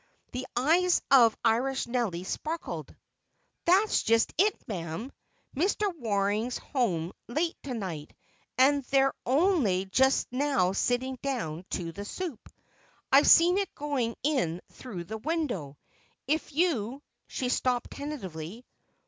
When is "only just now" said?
9.27-10.71